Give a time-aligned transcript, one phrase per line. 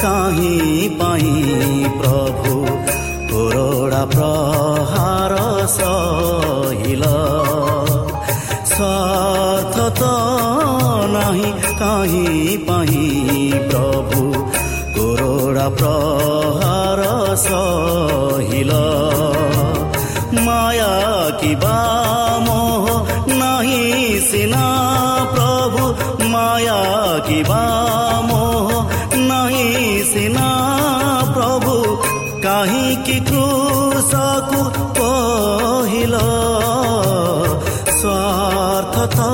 [0.00, 1.32] चाहिँ पाई
[2.00, 2.54] प्रभु
[3.32, 5.32] कोरोडा प्रहार
[5.76, 7.04] सहिल।
[8.74, 10.02] स्वार्थ त
[11.14, 14.22] नाही कहीँ पाई प्रभु
[14.96, 17.02] कोरोडा प्रहार
[17.46, 18.72] सहिल।
[20.46, 20.92] माया
[21.40, 21.78] कि बा
[22.46, 22.86] मोह
[23.38, 24.66] नाही सिना
[25.34, 25.84] प्रभु
[26.32, 26.80] माया
[27.28, 27.62] कि बा
[32.64, 34.60] काहीँकी कुसको
[34.96, 36.28] पहिलो
[38.00, 39.26] स्वार्थ त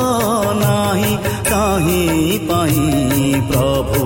[0.60, 1.12] नाही
[1.50, 4.02] काहीँ पाहीँ प्रभु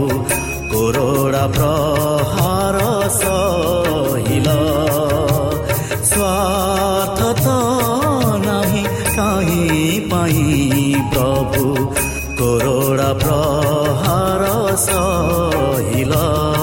[0.73, 2.79] करोडा प्रहार
[3.17, 4.49] सहिल।
[6.13, 7.57] स्वार्थ त
[8.45, 8.85] नाही
[9.17, 11.65] काहीँ पाहीँ प्रभु
[12.43, 14.45] कोरोडा प्रहार
[14.85, 16.54] सहिला।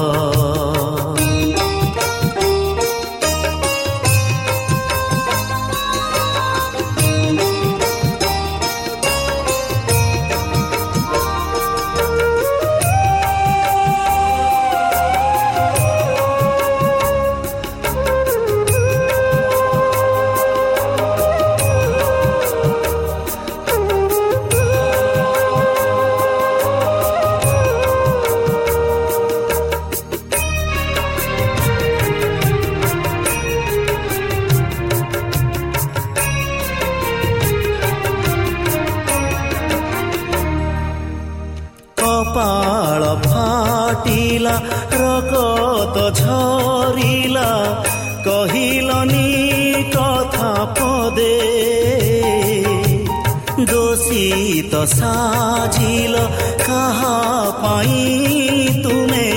[54.89, 56.15] ସାଜିଲ
[56.61, 57.15] କାହା
[57.61, 59.27] ପାଇଁ ତୁମେ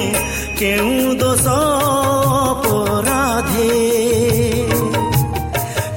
[0.60, 1.46] କେଉଁ ଦୋଷ
[2.64, 3.68] ପରାଧେ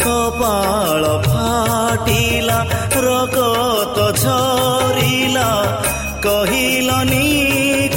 [0.03, 2.59] କପାଳ ଫାଟିଲା
[3.05, 5.49] ରକତ ଝରିଲା
[6.25, 7.25] କହିଲନି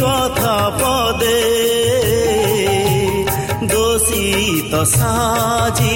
[0.01, 1.39] କଥା ପଦେ
[3.73, 5.90] ଦୋଷିତ ସାଜିଲ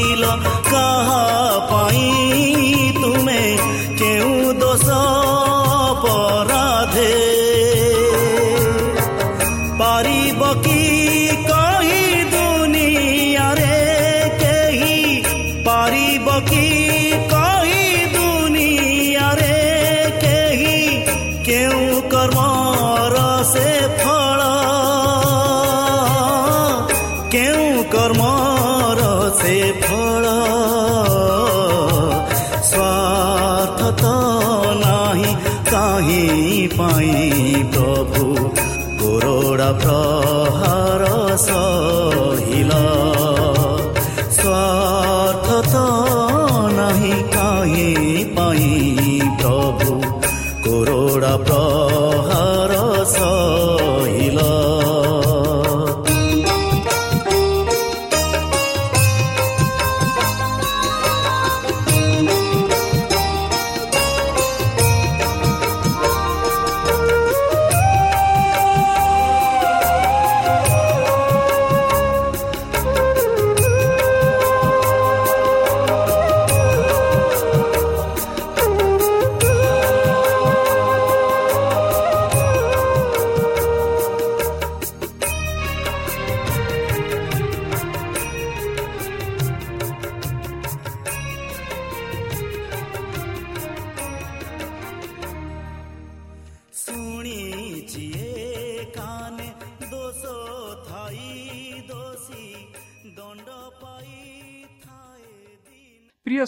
[39.64, 40.13] প্রভা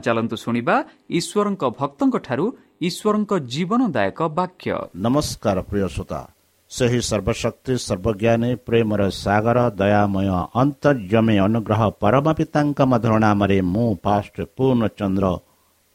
[0.00, 0.76] ଚାଲନ୍ତୁ ଶୁଣିବା
[2.80, 5.58] ଈଶ୍ୱରଙ୍କ ଜୀବନଦାୟକ ବାକ୍ୟ। ନମସ୍କାର
[6.70, 10.28] ସେହି ସର୍ବଶକ୍ତି ସର୍ବଜ୍ଞାନୀ ପ୍ରେମର ସାଗର ଦୟାମୟ
[11.38, 13.94] ଅନୁଗ୍ରହ ପରମ ପିତାଙ୍କ ମଧୁର ନାମରେ ମୁଁ
[14.56, 15.26] ପୂର୍ଣ୍ଣଚନ୍ଦ୍ର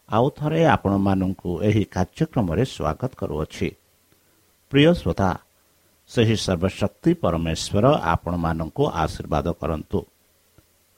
[0.09, 3.67] ଆଉ ଥରେ ଆପଣମାନଙ୍କୁ ଏହି କାର୍ଯ୍ୟକ୍ରମରେ ସ୍ୱାଗତ କରୁଅଛି।
[4.71, 5.29] ପ୍ରିୟ ଶ୍ରୋତା
[6.09, 9.99] ସେହି ସର୍ବଶକ୍ତି ପରମେଶ୍ୱର ଆପଣମାନଙ୍କୁ ଆଶୀର୍ବାଦ କରନ୍ତୁ।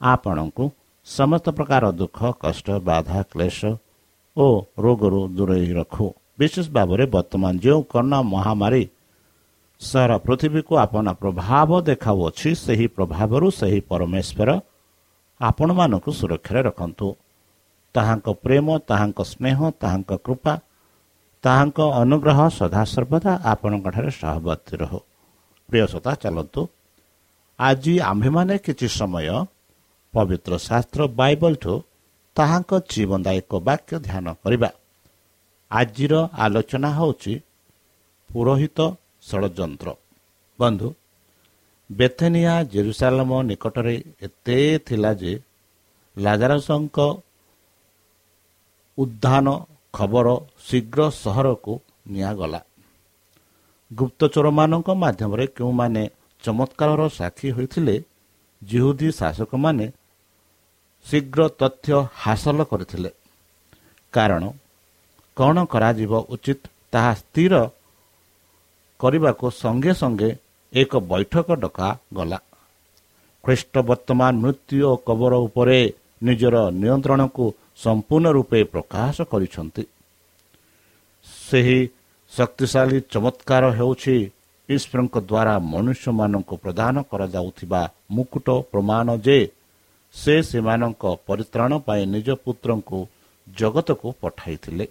[0.00, 0.64] ଆପଣଙ୍କୁ
[1.06, 3.60] ସମସ୍ତ ପ୍ରକାର ଦୁଃଖ କଷ୍ଟ ବାଧା କ୍ଲେଶ
[4.36, 4.46] ଓ
[4.84, 6.06] ରୋଗରୁ ଦୂରେଇ ରଖୁ।
[6.38, 8.84] ବିଶେଷ ଭାବରେ ବର୍ତ୍ତମାନ ଯେଉଁ କରୋନା ମହାମାରୀ
[9.80, 14.50] ସାରା ପୃଥିବୀକୁ ଆପଣା ପ୍ରଭାବ ଦେଖାଉଅଛି ସେହି ପ୍ରଭାବରୁ ସେହି ପରମେଶ୍ୱର
[15.40, 17.08] ଆପଣମାନଙ୍କୁ ସୁରକ୍ଷାରେ ରଖନ୍ତୁ।
[17.94, 20.54] ତାହାଙ୍କ ପ୍ରେମ ତାହାଙ୍କ ସ୍ନେହ ତାହାଙ୍କ କୃପା
[21.44, 24.98] ତାହାଙ୍କ ଅନୁଗ୍ରହ ସଦାସର୍ବଦା ଆପଣଙ୍କଠାରେ ସହବର୍ତ୍ତୀ ରହୁ।
[25.68, 26.62] ପ୍ରିୟସତା ଚାଲନ୍ତୁ।
[27.58, 29.26] ଆଜି ଆମ୍ଭେମାନେ କିଛି ସମୟ
[30.14, 31.74] ପବିତ୍ର ଶାସ୍ତ୍ର ବାଇବଲଠୁ
[32.36, 34.70] ତାହାଙ୍କ ଜୀବନଦାୟକ ବାକ୍ୟ ଧ୍ୟାନ କରିବା।
[35.70, 37.32] ଆଜିର ଆଲୋଚନା ହେଉଛି
[38.30, 38.78] ପୁରୋହିତ
[39.28, 39.88] ଷଡ଼ଯନ୍ତ୍ର।
[40.58, 40.88] ବନ୍ଧୁ
[41.90, 43.96] ବେଥେନିଆ ଜେରୁସାଲମ ନିକଟରେ
[44.26, 45.32] ଏତେ ଥିଲା ଯେ
[46.16, 46.98] ଲାଜାରସଙ୍କ
[48.98, 49.46] ଉଦ୍ଧାନ
[49.92, 50.28] ଖବର
[50.66, 51.72] ଶୀଘ୍ର ସହରକୁ
[52.12, 52.60] ନିଆଗଲା।
[53.90, 56.02] ଗୁପ୍ତଚୋରମାନଙ୍କ ମାଧ୍ୟମରେ କେଉଁମାନେ
[56.44, 57.96] ଚମତ୍କାରର ସାକ୍ଷୀ ହୋଇଥିଲେ
[58.62, 59.86] ଜିହୁଦୀ ଶାସକମାନେ
[61.06, 63.10] ଶୀଘ୍ର ତଥ୍ୟ ହାସଲ କରିଥିଲେ।
[64.12, 64.42] କାରଣ
[65.36, 66.62] କ'ଣ କରାଯିବ ଉଚିତ
[66.92, 67.54] ତାହା ସ୍ଥିର
[69.00, 70.30] କରିବାକୁ ସଙ୍ଗେ ସଙ୍ଗେ
[70.72, 72.38] ଏକ ବୈଠକ ଡକାଗଲା
[73.44, 75.78] ଖ୍ରୀଷ୍ଟ ବର୍ତ୍ତମାନ ମୃତ୍ୟୁ ଓ କବର ଉପରେ
[76.22, 77.44] ନିଜର ନିୟନ୍ତ୍ରଣକୁ
[77.78, 79.84] ସମ୍ପୂର୍ଣ୍ଣ ରୂପେ ପ୍ରକାଶ କରିଛନ୍ତି।
[81.48, 81.80] ସେହି
[82.32, 84.16] ଶକ୍ତିଶାଳୀ ଚମତ୍କାର ହେଉଛି
[84.68, 87.82] ଈଶ୍ୱରଙ୍କ ଦ୍ୱାରା ମନୁଷ୍ୟମାନଙ୍କୁ ପ୍ରଦାନ କରାଯାଉଥିବା
[88.16, 89.38] ମୁକୁଟ ପ୍ରମାଣ ଯେ
[90.14, 92.98] ସେ ସେମାନଙ୍କ ପରିତ୍ରାଣ ପାଇଁ ନିଜ ପୁତ୍ରଙ୍କୁ
[93.46, 94.86] ଜଗତକୁ ପଠାଇଥିଲେ।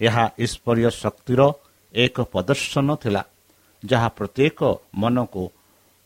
[0.00, 1.40] ଏହା ଈଶ୍ୱରୀୟ ଶକ୍ତିର
[1.94, 3.22] ଏକ ପ୍ରଦର୍ଶନ ଥିଲା
[3.82, 4.60] ଯାହା ପ୍ରତ୍ୟେକ
[4.94, 5.44] ମନକୁ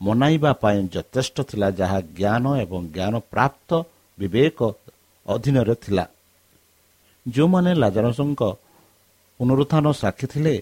[0.00, 3.70] ମନାଇବା ପାଇଁ ଯଥେଷ୍ଟ ଥିଲା ଯାହା ଜ୍ଞାନ ଏବଂ ଜ୍ଞାନ ପ୍ରାପ୍ତ
[4.18, 4.58] ବିବେକ
[5.26, 6.04] ଅଧୀନରେ ଥିଲା।
[7.28, 8.42] ଯେଉଁମାନେ ଲାଜାରସଙ୍କ
[9.40, 10.54] ପୁନରୁତ୍ଥାନ ସାକ୍ଷୀ ଥିଲେ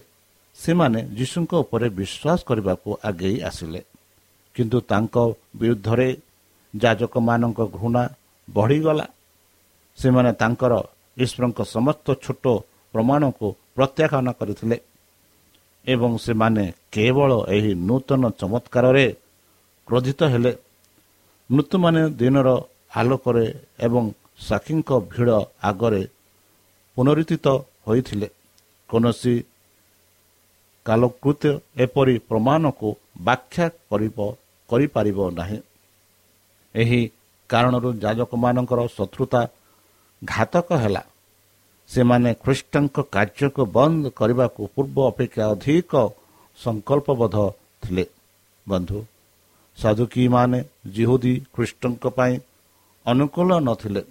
[0.55, 3.81] ସେମାନେ ଯୀଶୁଙ୍କ ଉପରେ ବିଶ୍ୱାସ କରିବାକୁ ଆଗେଇ ଆସିଲେ।
[4.55, 5.15] କିନ୍ତୁ ତାଙ୍କ
[5.55, 6.09] ବିରୁଦ୍ଧରେ
[6.73, 8.03] ଯାଜକମାନଙ୍କ ଘୃଣା
[8.49, 9.05] ବଢ଼ିଗଲା।
[9.97, 10.73] ସେମାନେ ତାଙ୍କର
[11.17, 12.45] ଈଶ୍ୱରଙ୍କ ସମସ୍ତ ଛୋଟ
[12.93, 14.77] ପ୍ରମାଣକୁ ପ୍ରତ୍ୟାଖ୍ୟାନ କରିଥିଲେ
[15.87, 19.05] ଏବଂ ସେମାନେ କେବଳ ଏହି ନୂତନ ଚମତ୍କାରରେ
[19.87, 20.53] କ୍ରୋଧିତ ହେଲେ।
[21.51, 22.49] ମୃତ୍ୟୁମାନେ ଦିନର
[22.95, 23.45] ଆଲୋକରେ
[23.79, 24.03] ଏବଂ
[24.47, 25.31] ସାକ୍ଷୀଙ୍କ ଭିଡ଼
[25.63, 26.03] ଆଗରେ
[26.97, 27.47] ପୁନରୁତ୍ଥିତ
[27.87, 28.27] ହୋଇଥିଲେ।
[28.89, 29.35] କୌଣସି
[30.85, 32.87] କାଲକୃତ୍ୟ ଏପରି ପ୍ରମାଣକୁ
[33.21, 34.17] ବ୍ୟାଖ୍ୟା କରିବ
[34.69, 35.59] କରିପାରିବ ନାହିଁ।
[36.75, 37.01] ଏହି
[37.49, 39.41] କାରଣରୁ ଯାଜକମାନଙ୍କର ଶତ୍ରୁତା
[40.21, 41.03] ଘାତକ ହେଲା।
[41.89, 45.93] ସେମାନେ ଖ୍ରୀଷ୍ଟଙ୍କ କାର୍ଯ୍ୟକୁ ବନ୍ଦ କରିବାକୁ ପୂର୍ବ ଅପେକ୍ଷା ଅଧିକ
[46.59, 47.37] ସଂକଳ୍ପବଦ୍ଧ
[47.81, 48.05] ଥିଲେ।
[48.67, 48.99] ବନ୍ଧୁ
[49.77, 50.59] ସାଧୁକୀମାନେ
[50.93, 52.33] ଜିହୁଦୀ ଖ୍ରୀଷ୍ଟଙ୍କ ପାଇଁ
[53.05, 54.01] ଅନୁକୂଳ ନଥିଲେ।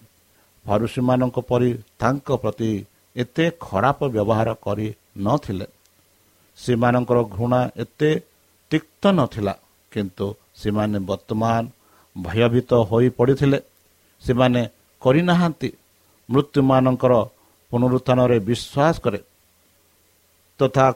[0.68, 1.70] ଫରୁସୀମାନଙ୍କ ପରି
[2.00, 2.70] ତାଙ୍କ ପ୍ରତି
[3.16, 4.88] ଏତେ ଖରାପ ବ୍ୟବହାର କରି
[5.26, 5.66] ନଥିଲେ।
[6.58, 8.10] ସେମାନଙ୍କର ଘୃଣା ଏତେ
[8.70, 9.54] ତିକ୍ତ ନଥିଲା
[9.92, 10.26] କିନ୍ତୁ
[10.60, 11.62] ସେମାନେ ବର୍ତ୍ତମାନ
[12.16, 13.58] ଭୟଭୀତ ହୋଇପଡ଼ିଥିଲେ
[14.22, 14.62] ସେମାନେ
[15.02, 15.70] କରିନାହାନ୍ତି
[16.28, 17.12] ମୃତ୍ୟୁମାନଙ୍କର
[17.72, 19.20] ପୁନରୁତ୍ଥାନରେ ବିଶ୍ୱାସ କରେ।
[20.60, 20.86] ତଥା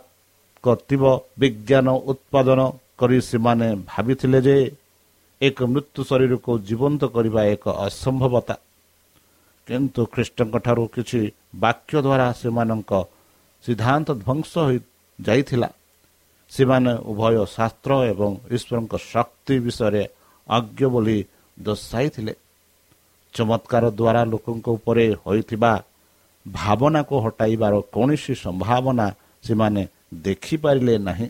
[0.65, 2.61] କର୍ତ୍ତବ୍ୟ ବିଜ୍ଞାନ ଉତ୍ପାଦନ
[3.01, 4.57] କରି ସେମାନେ ଭାବିଥିଲେ ଯେ
[5.41, 8.55] ଏକ ମୃତ୍ୟୁ ଶରୀରକୁ ଜୀବନ୍ତ କରିବା ଏକ ଅସମ୍ଭବତା।
[9.69, 11.21] କିନ୍ତୁ ଖ୍ରୀଷ୍ଟଙ୍କଠାରୁ କିଛି
[11.65, 12.93] ବାକ୍ୟ ଦ୍ୱାରା ସେମାନଙ୍କ
[13.65, 15.69] ସିଦ୍ଧାନ୍ତ ଧ୍ୱଂସ ହୋଇଯାଇଥିଲା
[16.53, 20.03] ସେମାନେ ଉଭୟ ଶାସ୍ତ୍ର ଏବଂ ଈଶ୍ୱରଙ୍କ ଶକ୍ତି ବିଷୟରେ
[20.47, 21.19] ଅଜ୍ଞ ବୋଲି
[21.59, 22.33] ଦର୍ଶାଇଥିଲେ।
[23.35, 25.73] ଚମତ୍କାର ଦ୍ୱାରା ଲୋକଙ୍କ ଉପରେ ହୋଇଥିବା
[26.47, 29.07] ଭାବନାକୁ ହଟାଇବାର କୌଣସି ସମ୍ଭାବନା
[29.45, 29.83] ସେମାନେ
[30.27, 31.29] ଦେଖିପାରିଲେ ନାହିଁ।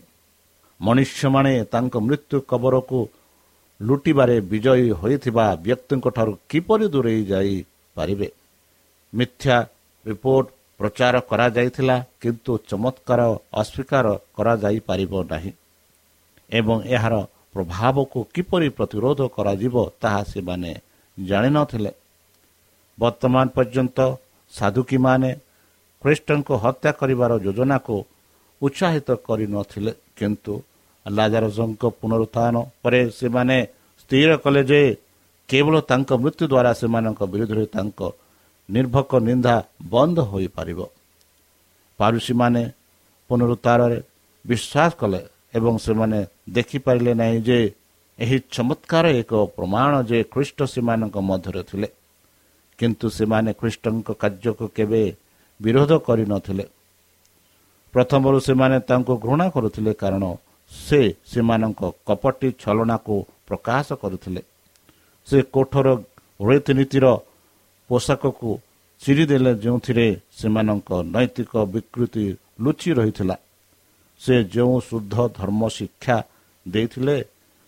[0.81, 2.99] ମନୁଷ୍ୟମାନେ ତାଙ୍କ ମୃତ୍ୟୁ କବରକୁ
[3.79, 7.23] ଲୁଟିବାରେ ବିଜୟୀ ହୋଇଥିବା ବ୍ୟକ୍ତିଙ୍କଠାରୁ କିପରି ଦୂରେଇ
[7.95, 8.27] ଯାଇପାରିବେ
[9.13, 9.57] ମିଥ୍ୟା
[10.05, 10.47] ରିପୋର୍ଟ
[10.79, 13.21] ପ୍ରଚାର କରାଯାଇଥିଲା କିନ୍ତୁ ଚମତ୍କାର
[13.61, 14.05] ଅସ୍ୱୀକାର
[14.37, 15.51] କରାଯାଇପାରିବ ନାହିଁ
[16.51, 17.15] ଏବଂ ଏହାର
[17.53, 20.71] ପ୍ରଭାବକୁ କିପରି ପ୍ରତିରୋଧ କରାଯିବ ତାହା ସେମାନେ
[21.17, 21.91] ଜାଣିନଥିଲେ।
[22.97, 23.97] ବର୍ତ୍ତମାନ ପର୍ଯ୍ୟନ୍ତ
[24.53, 25.31] ସାଧୁକୀମାନେ
[26.01, 27.95] ଖ୍ରୀଷ୍ଟଙ୍କୁ ହତ୍ୟା କରିବାର ଯୋଜନାକୁ
[28.61, 30.53] ଉତ୍ସାହିତ କରିନଥିଲେ କିନ୍ତୁ
[31.05, 33.57] ଲାଜାରଜଙ୍କ ପୁନରୁତ୍ଥାନ ପରେ ସେମାନେ
[34.01, 34.81] ସ୍ଥିର କଲେ ଯେ
[35.49, 37.99] କେବଳ ତାଙ୍କ ମୃତ୍ୟୁ ଦ୍ୱାରା ସେମାନଙ୍କ ବିରୁଦ୍ଧରେ ତାଙ୍କ
[38.69, 39.55] ନିର୍ଭକ ନିନ୍ଦା
[39.93, 40.79] ବନ୍ଦ ହୋଇପାରିବ।
[41.99, 42.61] ପାରୁସୀମାନେ
[43.29, 43.99] ପୁନରୁତ୍ତାରରେ
[44.45, 45.21] ବିଶ୍ୱାସ କଲେ
[45.57, 46.19] ଏବଂ ସେମାନେ
[46.49, 47.59] ଦେଖିପାରିଲେ ନାହିଁ ଯେ
[48.19, 51.87] ଏହି ଚମତ୍କାର ଏକ ପ୍ରମାଣ ଯେ ଖ୍ରୀଷ୍ଟ ସେମାନଙ୍କ ମଧ୍ୟରେ ଥିଲେ।
[52.79, 55.03] କିନ୍ତୁ ସେମାନେ ଖ୍ରୀଷ୍ଟଙ୍କ କାର୍ଯ୍ୟକୁ କେବେ
[55.59, 56.65] ବିରୋଧ କରିନଥିଲେ
[57.93, 60.23] ପ୍ରଥମରୁ ସେମାନେ ତାଙ୍କୁ ଘୃଣା କରୁଥିଲେ କାରଣ
[60.71, 63.15] ସେ ସେମାନଙ୍କ କପଟି ଛଳନାକୁ
[63.47, 64.41] ପ୍ରକାଶ କରୁଥିଲେ।
[65.27, 65.87] ସେ କୋଠର
[66.49, 67.05] ରୀତିନୀତିର
[67.89, 68.49] ପୋଷାକକୁ
[69.01, 72.25] ଚିରିଦେଲେ ଯେଉଁଥିରେ ସେମାନଙ୍କ ନୈତିକ ବିକୃତି
[72.63, 73.35] ଲୁଚି ରହିଥିଲା।
[74.21, 76.17] ସେ ଯେଉଁ ଶୁଦ୍ଧ ଧର୍ମ ଶିକ୍ଷା
[76.65, 77.17] ଦେଇଥିଲେ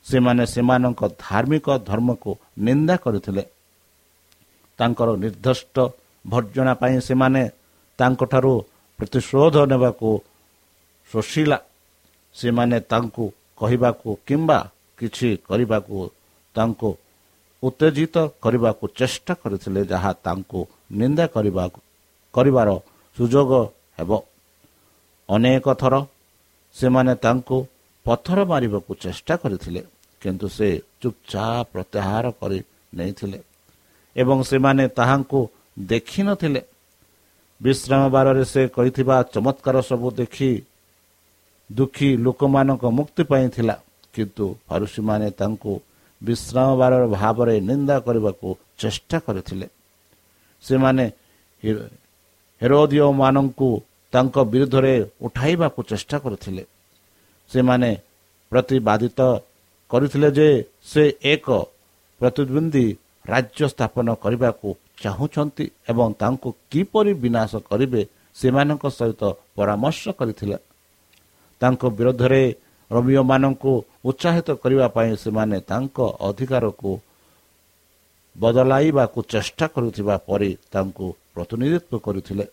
[0.05, 3.43] ସେମାନେ ସେମାନଙ୍କ ଧାର୍ମିକ ଧର୍ମକୁ ନିନ୍ଦା କରିଥିଲେ।
[4.79, 5.75] ତାଙ୍କର ନିର୍ଦ୍ଦିଷ୍ଟ
[6.25, 7.43] ଭର୍ଜନା ପାଇଁ ସେମାନେ
[7.99, 8.53] ତାଙ୍କଠାରୁ
[8.99, 10.09] ପ୍ରତିଶୋଧ ନେବାକୁ
[11.11, 11.57] ଶୋଷିଲା।
[12.35, 13.23] ସେମାନେ ତାଙ୍କୁ
[13.57, 14.59] କହିବାକୁ କିମ୍ବା
[14.97, 15.97] କିଛି କରିବାକୁ
[16.55, 16.89] ତାଙ୍କୁ
[17.67, 20.59] ଉତ୍ତେଜିତ କରିବାକୁ ଚେଷ୍ଟା କରିଥିଲେ ଯାହା ତାଙ୍କୁ
[20.99, 21.79] ନିନ୍ଦା କରିବାକୁ
[22.33, 22.69] କରିବାର
[23.17, 23.51] ସୁଯୋଗ
[23.97, 24.11] ହେବ।
[25.29, 25.93] ଅନେକ ଥର
[26.75, 27.57] ସେମାନେ ତାଙ୍କୁ
[28.05, 29.81] ପଥର ମାରିବାକୁ ଚେଷ୍ଟା କରିଥିଲେ
[30.21, 30.69] କିନ୍ତୁ ସେ
[31.01, 32.59] ଚୁପଚାପ ପ୍ରତ୍ୟାହାର କରି
[32.97, 33.39] ନେଇଥିଲେ
[34.15, 35.39] ଏବଂ ସେମାନେ ତାହାଙ୍କୁ
[35.77, 36.61] ଦେଖିନଥିଲେ
[37.61, 40.49] ବିଶ୍ରାମ ବାରରେ ସେ କହିଥିବା ଚମତ୍କାର ସବୁ ଦେଖି
[41.69, 43.75] ଦୁଃଖୀ ଲୋକମାନଙ୍କ ମୁକ୍ତି ପାଇଁ ଥିଲା
[44.13, 45.73] କିନ୍ତୁ ଫରୁସୀମାନେ ତାଙ୍କୁ
[46.27, 48.47] ବିଶ୍ରାମ ବାରର ଭାବରେ ନିନ୍ଦା କରିବାକୁ
[48.81, 49.67] ଚେଷ୍ଟା କରିଥିଲେ।
[50.63, 51.05] ସେମାନେ
[52.61, 53.69] ହେରୋଦିଓମାନଙ୍କୁ
[54.13, 56.63] ତାଙ୍କ ବିରୁଦ୍ଧରେ ଉଠାଇବାକୁ ଚେଷ୍ଟା କରିଥିଲେ।
[57.51, 57.89] ସେମାନେ
[58.51, 59.19] ପ୍ରତିବାଦିତ
[59.91, 60.47] କରିଥିଲେ ଯେ
[60.91, 61.03] ସେ
[61.33, 61.47] ଏକ
[62.21, 62.85] ପ୍ରତିଦ୍ୱନ୍ଦ୍ୱୀ
[63.31, 64.67] ରାଜ୍ୟ ସ୍ଥାପନ କରିବାକୁ
[65.03, 68.01] ଚାହୁଁଛନ୍ତି ଏବଂ ତାଙ୍କୁ କିପରି ବିନାଶ କରିବେ
[68.35, 69.21] ସେମାନଙ୍କ ସହିତ
[69.55, 70.57] ପରାମର୍ଶ କରିଥିଲେ।
[71.61, 72.43] ତାଙ୍କ ବିରୋଧରେ
[72.91, 73.71] ରବିୟମାନଙ୍କୁ
[74.05, 75.97] ଉତ୍ସାହିତ କରିବା ପାଇଁ ସେମାନେ ତାଙ୍କ
[76.29, 76.91] ଅଧିକାରକୁ
[78.37, 82.45] ବଦଳାଇବାକୁ ଚେଷ୍ଟା କରୁଥିବା ପରେ ତାଙ୍କୁ ପ୍ରତିନିଧିତ୍ୱ କରିଥିଲେ।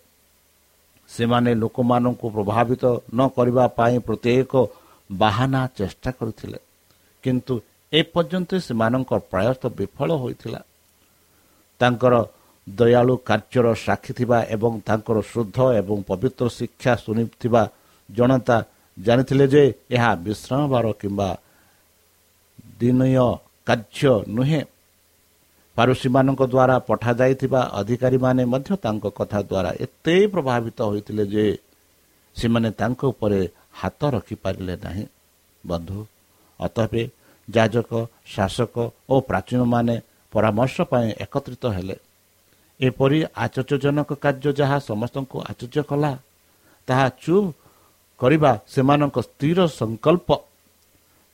[1.08, 2.84] ସେମାନେ ଲୋକମାନଙ୍କୁ ପ୍ରଭାବିତ
[3.14, 4.52] ନ କରିବା ପାଇଁ ପ୍ରତ୍ୟେକ
[5.12, 6.58] ବାହାନା ଚେଷ୍ଟା କରିଥିଲେ।
[7.22, 7.54] କିନ୍ତୁ
[7.92, 10.60] ଏପର୍ଯ୍ୟନ୍ତ ସେମାନଙ୍କ ପ୍ରାୟତଃ ବିଫଳ ହୋଇଥିଲା।
[11.80, 12.14] ତାଙ୍କର
[12.68, 17.62] ଦୟାଳୁ କାର୍ଯ୍ୟର ସାକ୍ଷୀ ଥିବା ଏବଂ ତାଙ୍କର ଶୁଦ୍ଧ ଏବଂ ପବିତ୍ର ଶିକ୍ଷା ଶୁଣିଥିବା
[18.10, 18.56] ଜନତା
[18.98, 21.28] ଜାଣିଥିଲେ ଯେ ଏହା ବିଶ୍ରାମବାର କିମ୍ବା
[22.80, 23.26] ଦିନୀୟ
[23.66, 24.62] କାର୍ଯ୍ୟ ନୁହେଁ।
[25.76, 31.46] ପାରୁସୀମାନଙ୍କ ଦ୍ୱାରା ପଠାଯାଇଥିବା ଅଧିକାରୀମାନେ ମଧ୍ୟ ତାଙ୍କ କଥା ଦ୍ୱାରା ଏତେ ପ୍ରଭାବିତ ହୋଇଥିଲେ ଯେ
[32.36, 33.40] ସେମାନେ ତାଙ୍କ ଉପରେ
[33.80, 35.04] ହାତ ରଖିପାରିଲେ ନାହିଁ।
[35.66, 36.00] ବନ୍ଧୁ
[36.60, 37.02] ଅତପେ
[37.48, 37.90] ଯାଜକ
[38.26, 38.74] ଶାସକ
[39.08, 39.94] ଓ ପ୍ରାଚୀନମାନେ
[40.32, 41.96] ପରାମର୍ଶ ପାଇଁ ଏକତ୍ରିତ ହେଲେ।
[42.80, 46.12] ଏପରି ଆଚର୍ଯ୍ୟଜନକ କାର୍ଯ୍ୟ ଯାହା ସମସ୍ତଙ୍କୁ ଆଚର୍ଯ୍ୟ କଲା
[46.88, 47.48] ତାହା ଚୁପ୍
[48.22, 50.28] କରିବା ସେମାନଙ୍କ ସ୍ଥିର ସଂକଳ୍ପ।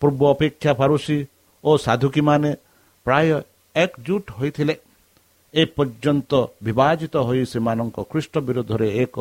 [0.02, 1.18] ପୂର୍ବ ଅପେକ୍ଷା ଫାରୁସି
[1.64, 2.50] ଓ ସାଧୁକୀମାନେ
[3.06, 3.28] ପ୍ରାୟ
[3.76, 4.74] ଏକଜୁଟ ହୋଇଥିଲେ।
[5.54, 9.16] ଏପର୍ଯ୍ୟନ୍ତ ବିଭାଜିତ ହୋଇ ସେମାନଙ୍କ ଖ୍ରୀଷ୍ଟ ବିରୋଧରେ ଏକ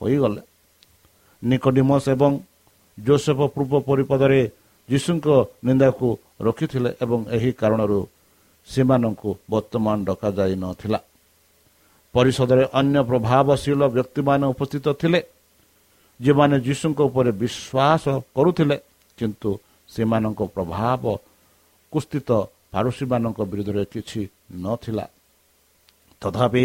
[0.00, 0.42] ହୋଇଗଲେ।
[1.42, 2.32] ନିକୋଡିମସ୍ ଏବଂ
[2.98, 4.40] ଜୋସେଫ ପୂର୍ବ ପରିପଦରେ
[4.88, 5.26] ଯୀଶୁଙ୍କ
[5.66, 6.08] ନିନ୍ଦାକୁ
[6.46, 8.00] ରଖିଥିଲେ ଏବଂ ଏହି କାରଣରୁ
[8.68, 11.00] ସେମାନଙ୍କୁ ବର୍ତ୍ତମାନ ଡକାଯାଇ ନଥିଲା।
[12.14, 15.20] ପରିଷଦରେ ଅନ୍ୟ ପ୍ରଭାବଶୀଳ ବ୍ୟକ୍ତିମାନେ ଉପସ୍ଥିତ ଥିଲେ।
[16.20, 18.04] ଯେଉଁମାନେ ଯୀଶୁଙ୍କ ଉପରେ ବିଶ୍ୱାସ
[18.36, 18.76] କରୁଥିଲେ
[19.18, 19.50] କିନ୍ତୁ
[19.88, 21.02] ସେମାନଙ୍କ ପ୍ରଭାବ
[21.92, 22.30] କୁସ୍ଥିତ
[22.72, 24.20] ଫାରୁସୀମାନଙ୍କ ବିରୁଦ୍ଧରେ କିଛି
[24.64, 25.06] ନଥିଲା।
[26.22, 26.64] ତଥାପି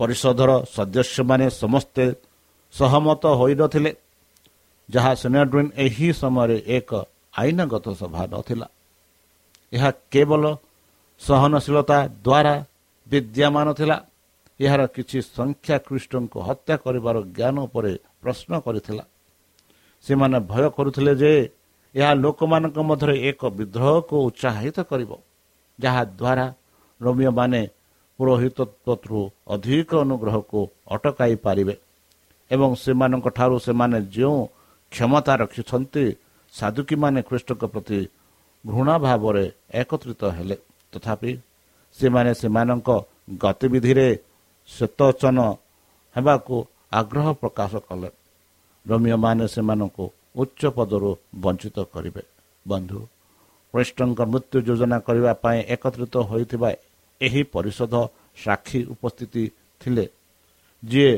[0.00, 2.04] ପରିଷଦର ସଦସ୍ୟମାନେ ସମସ୍ତେ
[2.74, 3.90] ସହମତ ହୋଇନଥିଲେ
[4.88, 6.90] ଯାହା ସେନାଡ୍ରିନ୍ ଏହି ସମୟରେ ଏକ
[7.38, 8.66] ଆଇନଗତ ସଭା ନଥିଲା।
[9.72, 10.42] ଏହା କେବଳ
[11.20, 12.54] ସହନଶୀଳତା ଦ୍ୱାରା
[13.06, 13.96] ବିଦ୍ୟମାନ ଥିଲା।
[14.60, 17.92] ଏହାର କିଛି ସଂଖ୍ୟା ଖ୍ରୀଷ୍ଟଙ୍କୁ ହତ୍ୟା କରିବାର ଜ୍ଞାନ ଉପରେ
[18.24, 19.04] ପ୍ରଶ୍ନ କରିଥିଲା।
[20.04, 21.32] ସେମାନେ ଭୟ କରୁଥିଲେ ଯେ
[21.94, 25.10] ଏହା ଲୋକମାନଙ୍କ ମଧ୍ୟରେ ଏକ ବିଦ୍ରୋହକୁ ଉତ୍ସାହିତ କରିବ
[25.78, 26.46] ଯାହାଦ୍ୱାରା
[27.00, 27.62] ରୋମିଓମାନେ
[28.18, 29.20] ପୁରୋହିତତ୍ୱରୁ
[29.54, 30.60] ଅଧିକ ଅନୁଗ୍ରହକୁ
[30.94, 31.74] ଅଟକାଇ ପାରିବେ
[32.50, 34.40] ଏବଂ ସେମାନଙ୍କ ଠାରୁ ସେମାନେ ଯେଉଁ
[34.92, 36.04] କ୍ଷମତା ରଖିଛନ୍ତି
[36.54, 38.00] ସାଧୁକୀମାନେ ଖ୍ରୀଷ୍ଟଙ୍କ ପ୍ରତି
[38.64, 39.44] ଘୃଣା ଭାବରେ
[39.80, 40.56] ଏକତ୍ରିତ ହେଲେ।
[40.92, 41.32] ତଥାପି
[41.98, 42.88] ସେମାନେ ସେମାନଙ୍କ
[43.42, 44.08] ଗତିବିଧିରେ
[44.68, 45.38] ଶ୍ଵେତଚନ
[46.16, 46.56] ହେବାକୁ
[47.00, 48.08] ଆଗ୍ରହ ପ୍ରକାଶ କଲେ।
[48.86, 50.04] ରୋମିଓମାନେ ସେମାନଙ୍କୁ
[50.42, 51.10] ଉଚ୍ଚ ପଦରୁ
[51.42, 52.22] ବଞ୍ଚିତ କରିବେ।
[52.66, 53.00] ବନ୍ଧୁ
[53.74, 56.68] କୃଷ୍ଣଙ୍କ ମୃତ୍ୟୁ ଯୋଜନା କରିବା ପାଇଁ ଏକତ୍ରିତ ହୋଇଥିବା
[57.20, 57.94] ଏହି ପରିଷଦ
[58.44, 59.44] ସାକ୍ଷୀ ଉପସ୍ଥିତି
[59.80, 60.04] ଥିଲେ
[60.82, 61.12] ଯିଏ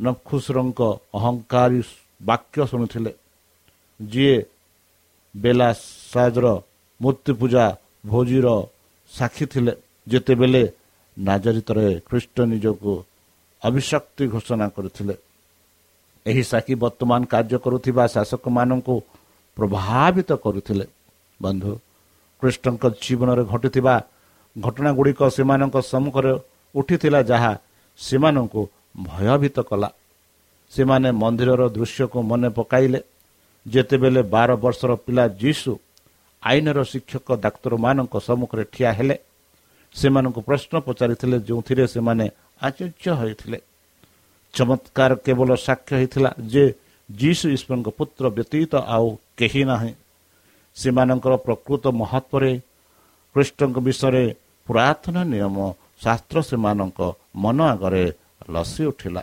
[0.00, 0.80] ନଖୁସରଙ୍କ
[1.16, 1.80] ଅହଙ୍କାରୀ
[2.28, 3.12] ବାକ୍ୟ ଶୁଣୁଥିଲେ
[4.00, 4.36] ଯିଏ
[5.34, 5.68] ବେଲା
[6.12, 6.46] ସାଜର
[7.00, 7.64] ମୂର୍ତ୍ତି ପୂଜା
[8.06, 8.46] ଭୋଜିର
[9.10, 9.72] ସାକ୍ଷୀ ଥିଲେ।
[10.06, 10.62] ଯେତେବେଳେ
[11.16, 12.92] ନାଜରିତରେ ଖ୍ରୀଷ୍ଟ ନିଜକୁ
[13.62, 15.14] ଅଭିଶକ୍ତି ଘୋଷଣା କରିଥିଲେ।
[16.26, 18.94] ଏହି ସାକ୍ଷୀ ବର୍ତ୍ତମାନ କାର୍ଯ୍ୟ କରୁଥିବା ଶାସକମାନଙ୍କୁ
[19.56, 20.86] ପ୍ରଭାବିତ କରୁଥିଲେ।
[21.42, 21.72] ବନ୍ଧୁ
[22.42, 23.94] କୃଷ୍ଣଙ୍କ ଜୀବନରେ ଘଟିଥିବା
[24.56, 26.32] ଘଟଣା ଗୁଡ଼ିକ ସେମାନଙ୍କ ସମ୍ମୁଖରେ
[26.74, 27.52] ଉଠିଥିଲା ଯାହା
[27.98, 28.62] ସେମାନଙ୍କୁ
[29.02, 29.88] ଭୟଭୀତ କଲା।
[30.72, 33.00] ସେମାନେ ମନ୍ଦିରର ଦୃଶ୍ୟକୁ ମନେ ପକାଇଲେ।
[33.66, 35.72] ଯେତେବେଳେ ବାର ବର୍ଷର ପିଲା ଯୀଶୁ
[36.42, 39.16] ଆଇନର ଶିକ୍ଷକ ଡାକ୍ତରମାନଙ୍କ ସମ୍ମୁଖରେ ଠିଆ ହେଲେ
[39.94, 42.26] ସେମାନଙ୍କୁ ପ୍ରଶ୍ନ ପଚାରିଥିଲେ ଯେଉଁଥିରେ ସେମାନେ
[42.62, 43.58] ଆଚର୍ଯ୍ୟ ହୋଇଥିଲେ।
[44.54, 46.64] ଚମତ୍କାର କେବଳ ସାକ୍ଷ୍ୟ ହୋଇଥିଲା ଯେ
[47.10, 49.92] ଯୀଶୁ ଈଶ୍ୱରଙ୍କ ପୁତ୍ର ବ୍ୟତୀତ ଆଉ କେହି ନାହିଁ।
[50.76, 52.52] ସେମାନଙ୍କର ପ୍ରକୃତ ମହତ୍ଵରେ
[53.34, 54.24] କୃଷ୍ଣଙ୍କ ବିଷୟରେ
[54.66, 55.56] ପୁରାତନ ନିୟମ
[56.04, 57.00] ଶାସ୍ତ୍ର ସେମାନଙ୍କ
[57.36, 58.04] ମନ ଆଗରେ
[58.50, 59.22] ଲସି ଉଠିଲା।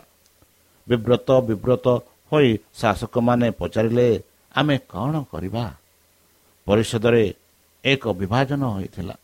[0.87, 1.87] ବିବ୍ରତ ବିବ୍ରତ
[2.31, 2.49] ହୋଇ
[2.81, 4.07] ଶାସକମାନେ ପଚାରିଲେ
[4.55, 5.65] ଆମେ କ'ଣ କରିବା?
[6.67, 7.33] ପରିଷଦରେ
[7.85, 9.15] ଏକ ବିଭାଜନ ହୋଇଥିଲା।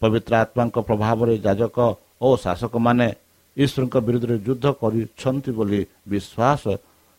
[0.00, 1.78] ପବିତ୍ର ଆତ୍ମାଙ୍କ ପ୍ରଭାବରେ ଯାଜକ
[2.20, 3.08] ଓ ଶାସକମାନେ
[3.56, 6.62] ଈଶ୍ୱରଙ୍କ ବିରୁଦ୍ଧରେ ଯୁଦ୍ଧ କରିଛନ୍ତି ବୋଲି ବିଶ୍ୱାସ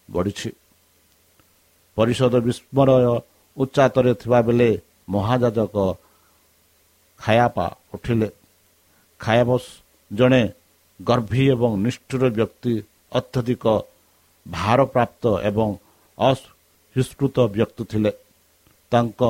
[0.10, 0.50] ବଢ଼ିଛି
[1.98, 2.90] ପରିଷଦ ବିସ୍ମୟ
[3.58, 4.70] ଉଚ୍ଚାତରେ ଥିବାବେଳେ
[5.10, 5.76] ମହାଯାଜକ
[7.20, 8.30] ଖାୟାପା ଉଠିଲେ।
[9.20, 9.68] ଖାୟାବସ୍
[10.12, 10.44] ଜଣେ
[11.00, 12.74] ଗର୍ଭୀ ଏବଂ ନିଷ୍ଠୁର ବ୍ୟକ୍ତି
[13.12, 13.66] ଅତ୍ୟଧିକ
[14.46, 15.70] ଭାରପ୍ରାପ୍ତ ଏବଂ
[16.18, 18.12] ଅସହିଷ୍କୃତ ବ୍ୟକ୍ତି ଥିଲେ।
[18.92, 19.22] ତାଙ୍କ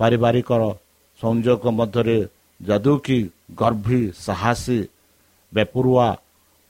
[0.00, 0.62] ପାରିବାରିକର
[1.20, 2.18] ସଂଯୋଗ ମଧ୍ୟରେ
[2.60, 3.18] ଯାଦୁକି
[3.54, 4.78] ଗର୍ଭୀ ସାହସୀ
[5.54, 6.08] ବେପୁରୁଆ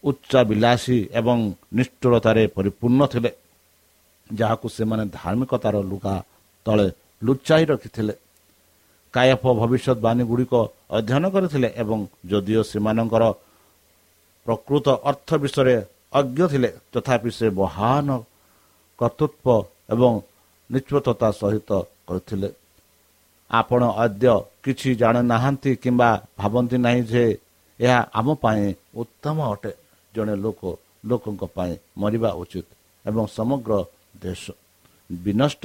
[0.05, 1.39] ଉଚ୍ଚାବିଲାସୀ ଏବଂ
[1.77, 3.31] ନିଷ୍ଠୁରତାରେ ପରିପୂର୍ଣ୍ଣ ଥିଲେ
[4.31, 6.15] ଯାହାକୁ ସେମାନେ ଧାର୍ମିକତାର ଲୁଗା
[6.67, 6.87] ତଳେ
[7.23, 8.15] ଲୁଚାଇ ରଖିଥିଲେ
[9.15, 10.55] କାୟଫ ଭବିଷ୍ୟତବାଣୀ ଗୁଡ଼ିକ
[10.97, 11.99] ଅଧ୍ୟୟନ କରିଥିଲେ ଏବଂ
[12.31, 13.25] ଯଦିଓ ସେମାନଙ୍କର
[14.47, 15.77] ପ୍ରକୃତ ଅର୍ଥ ବିଷୟରେ
[16.13, 18.09] ଅଜ୍ଞ ଥିଲେ ତଥାପି ସେ ମହାନ
[18.99, 20.13] କର୍ତ୍ତୃତ୍ୱ ଏବଂ
[20.71, 21.71] ନିଷ୍ପତ୍ତତା ସହିତ
[22.07, 22.49] କରିଥିଲେ
[23.51, 27.25] ଆପଣ ଅଦ୍ୟ କିଛି ଜାଣୁନାହାନ୍ତି କିମ୍ବା ଭାବନ୍ତି ନାହିଁ ଯେ
[27.81, 29.73] ଏହା ଆମ ପାଇଁ ଉତ୍ତମ ଅଟେ।
[30.15, 30.61] ଜଣେ ଲୋକ
[31.11, 32.69] ଲୋକଙ୍କ ପାଇଁ ମରିବା ଉଚିତ
[33.05, 33.73] ଏବଂ ସମଗ୍ର
[34.23, 34.43] ଦେଶ
[35.11, 35.65] ବିନଷ୍ଟ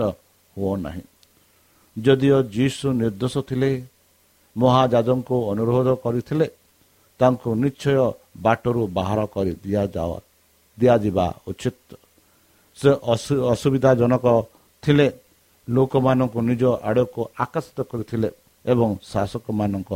[0.56, 1.04] ହୁଅ ନାହିଁ
[1.96, 3.72] ଯଦିଓ ଯୀଶୁ ନିର୍ଦ୍ଦୋଷ ଥିଲେ
[4.56, 6.48] ମହାଜାଜଙ୍କୁ ଅନୁରୋଧ କରିଥିଲେ
[7.20, 7.98] ତାଙ୍କୁ ନିଶ୍ଚୟ
[8.46, 10.14] ବାଟରୁ ବାହାର କରି ଦିଆଯାଅ
[10.78, 11.90] ଦିଆଯିବା ଉଚିତ।
[12.78, 12.90] ସେ
[13.54, 14.26] ଅସୁବିଧାଜନକ
[14.84, 15.08] ଥିଲେ
[15.68, 18.30] ଲୋକମାନଙ୍କୁ ନିଜ ଆଡ଼କୁ ଆକର୍ଷିତ କରିଥିଲେ
[18.66, 19.92] ଏବଂ ଶାସକମାନଙ୍କ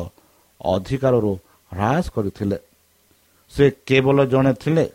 [0.62, 1.32] ଅଧିକାରରୁ
[1.74, 2.58] ହ୍ରାସ କରିଥିଲେ।
[3.54, 4.86] ସେ କେବଳ ଜଣେ ଥିଲେ।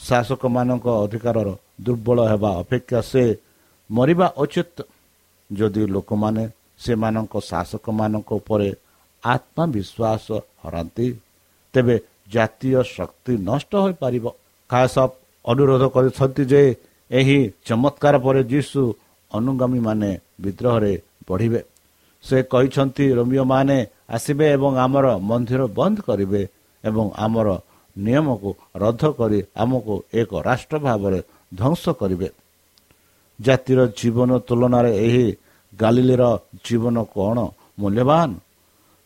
[0.00, 1.48] ଶାସକମାନଙ୍କ ଅଧିକାରର
[1.84, 3.24] ଦୁର୍ବଳ ହେବା ଅପେକ୍ଷା ସେ
[3.90, 4.76] ମରିବା ଉଚିତ।
[5.50, 6.44] ଯଦି ଲୋକମାନେ
[6.84, 8.68] ସେମାନଙ୍କ ଶାସକମାନଙ୍କ ଉପରେ
[9.22, 10.26] ଆତ୍ମବିଶ୍ୱାସ
[10.62, 11.06] ହରାନ୍ତି
[11.74, 11.96] ତେବେ
[12.34, 14.24] ଜାତୀୟ ଶକ୍ତି ନଷ୍ଟ ହୋଇପାରିବ।
[14.70, 14.94] ଖାସ
[15.44, 16.62] ଅନୁରୋଧ କରିଛନ୍ତି ଯେ
[17.10, 18.80] ଏହି ଚମତ୍କାର ପରେ ଯୀଶୁ
[19.30, 20.10] ଅନୁଗାମୀମାନେ
[20.40, 20.92] ବିଦ୍ରୋହରେ
[21.28, 21.60] ବଢ଼ିବେ
[22.26, 23.78] ସେ କହିଛନ୍ତି ରୋମିଓମାନେ
[24.16, 26.42] ଆସିବେ ଏବଂ ଆମର ମନ୍ଦିର ବନ୍ଦ କରିବେ
[26.84, 27.48] ଏବଂ ଆମର
[27.96, 28.50] ନିୟମକୁ
[28.82, 31.20] ରଦ୍ଦ କରି ଆମକୁ ଏକ ରାଷ୍ଟ୍ର ଭାବରେ
[31.58, 32.28] ଧ୍ୱଂସ କରିବେ।
[33.38, 35.26] ଜାତିର ଜୀବନ ତୁଳନାରେ ଏହି
[35.72, 36.24] ଗାଲିଲିର
[36.66, 37.38] ଜୀବନ କ'ଣ
[37.80, 38.30] ମୂଲ୍ୟବାନ?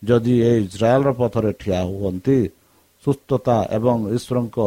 [0.02, 2.38] ଯଦି ଏ ଇସ୍ରାଏଲର ପଥରେ ଠିଆ ହୁଅନ୍ତି
[3.04, 4.58] ସୁସ୍ଥତା ଏବଂ ଈଶ୍ୱରଙ୍କ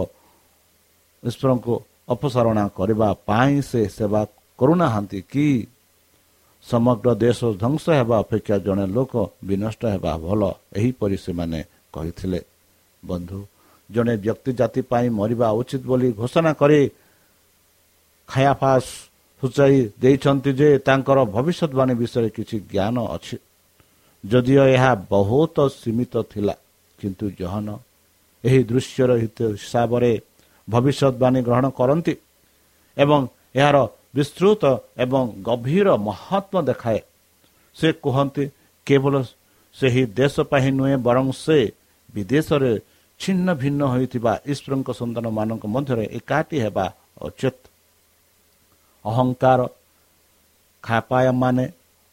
[1.24, 1.74] ଈଶ୍ୱରଙ୍କୁ
[2.10, 4.22] ଅପସାରଣା କରିବା ପାଇଁ ସେ ସେବା
[4.60, 5.48] କରୁନାହାନ୍ତି କି?
[6.64, 9.14] ସମଗ୍ର ଦେଶ ଧ୍ୱଂସ ହେବା ଅପେକ୍ଷା ଜଣେ ଲୋକ
[9.48, 10.42] ବିନଷ୍ଟ ହେବା ଭଲ
[10.80, 11.60] ଏହିପରି ସେମାନେ
[11.94, 12.40] କହିଥିଲେ।
[13.04, 13.40] ବନ୍ଧୁ
[13.90, 16.80] ଜଣେ ବ୍ୟକ୍ତି ଜାତି ପାଇଁ ମରିବା ଉଚିତ ବୋଲି ଘୋଷଣା କରି
[18.30, 18.90] ଖାୟାଫାସ୍
[19.44, 23.38] ସୂଚାଇ ଦେଇଛନ୍ତି ଯେ ତାଙ୍କର ଭବିଷ୍ୟତବାଣୀ ବିଷୟରେ କିଛି ଜ୍ଞାନ ଅଛି।
[24.24, 26.56] ଯଦିଓ ଏହା ବହୁତ ସୀମିତ ଥିଲା
[27.00, 27.68] କିନ୍ତୁ ଜହନ
[28.44, 30.12] ଏହି ଦୃଶ୍ୟର ହିସାବରେ
[30.68, 32.14] ଭବିଷ୍ୟତବାଣୀ ଗ୍ରହଣ କରନ୍ତି
[32.98, 33.20] ଏବଂ
[33.62, 33.78] ଏହାର
[34.14, 34.64] ବିସ୍ତୃତ
[35.04, 37.00] ଏବଂ ଗଭୀର ମହତ୍ଵ ଦେଖାଏ।
[37.76, 38.44] ସେ କୁହନ୍ତି
[38.88, 39.14] କେବଳ
[39.76, 41.58] ସେହି ଦେଶ ପାଇଁ ନୁହେଁ ବରଂ ସେ
[42.14, 42.72] ବିଦେଶରେ
[43.20, 46.86] ଛିନ୍ନ ଭିନ୍ନ ହୋଇଥିବା ଈଶ୍ୱରଙ୍କ ସନ୍ତାନମାନଙ୍କ ମଧ୍ୟରେ ଏକାଠି ହେବା
[47.22, 47.58] ଉଚିତ।
[49.06, 49.60] ଅହଙ୍କାର
[50.84, 51.66] ଖାପାୟମାନେ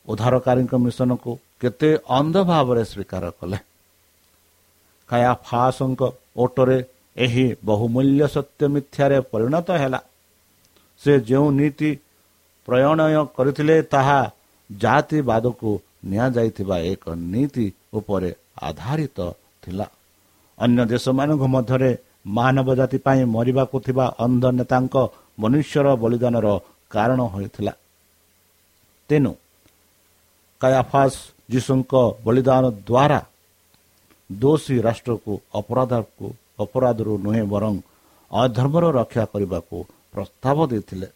[0.08, 1.30] ଉଦ୍ଧାରକାରୀଙ୍କ ମିଶନକୁ
[1.61, 3.58] କେତେ ଅନ୍ଧ ଭାବରେ ସ୍ୱୀକାର କଲେ।
[5.08, 6.02] ଖାୟା ଫାସଙ୍କ
[6.37, 6.78] ଓଟରେ
[7.16, 10.00] ଏହି ବହୁମୂଲ୍ୟ ସତ୍ୟ ମିଥ୍ୟାରେ ପରିଣତ ହେଲା।
[11.02, 11.90] ସେ ଯେଉଁ ନୀତି
[12.68, 14.20] ପ୍ରଣୟ କରିଥିଲେ ତାହା
[14.70, 15.70] ଜାତିବାଦକୁ
[16.11, 17.66] ନିଆଯାଇଥିବା ଏକ ନୀତି
[17.98, 18.30] ଉପରେ
[18.68, 19.18] ଆଧାରିତ
[19.62, 19.87] ଥିଲା।
[20.58, 21.90] ଅନ୍ୟ ଦେଶମାନଙ୍କ ମଧ୍ୟରେ
[22.37, 24.94] ମାନବ ଜାତି ପାଇଁ ମରିବାକୁ ଥିବା ଅନ୍ଧ ନେତାଙ୍କ
[25.42, 26.46] ମନୁଷ୍ୟର ବଳିଦାନର
[26.90, 27.72] କାରଣ ହୋଇଥିଲା।
[29.11, 29.32] ତେଣୁ
[30.61, 31.18] କାୟାଫାସ୍
[31.52, 31.92] ଯୀଶୁଙ୍କ
[32.24, 33.20] ବଳିଦାନ ଦ୍ୱାରା
[34.30, 36.26] ଦୋଷୀ ରାଷ୍ଟ୍ରକୁ ଅପରାଧକୁ
[36.64, 37.74] ଅପରାଧରୁ ନୁହେଁ ବରଂ
[38.30, 39.78] ଅଧର୍ମର ରକ୍ଷା କରିବାକୁ
[40.18, 41.09] ପ୍ରସ୍ତାବ ଦେଇଥିଲେ